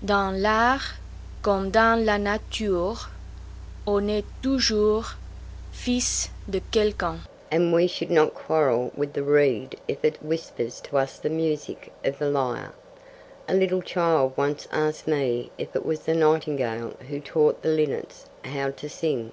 Dans 0.00 0.30
l'art 0.30 0.94
comme 1.42 1.72
dans 1.72 1.98
la 2.04 2.18
nature 2.18 3.08
on 3.84 4.06
est 4.06 4.24
toujours 4.42 5.16
fils 5.72 6.30
de 6.48 6.60
quelqu'un, 6.70 7.18
and 7.50 7.72
we 7.74 7.88
should 7.88 8.08
not 8.08 8.32
quarrel 8.32 8.92
with 8.96 9.12
the 9.14 9.24
reed 9.24 9.74
if 9.88 10.04
it 10.04 10.22
whispers 10.22 10.80
to 10.82 10.96
us 10.98 11.18
the 11.18 11.28
music 11.28 11.92
of 12.04 12.16
the 12.20 12.30
lyre. 12.30 12.72
A 13.48 13.54
little 13.54 13.82
child 13.82 14.34
once 14.36 14.68
asked 14.70 15.08
me 15.08 15.50
if 15.58 15.74
it 15.74 15.84
was 15.84 16.02
the 16.04 16.14
nightingale 16.14 16.90
who 17.08 17.18
taught 17.18 17.62
the 17.62 17.68
linnets 17.70 18.26
how 18.44 18.70
to 18.70 18.88
sing. 18.88 19.32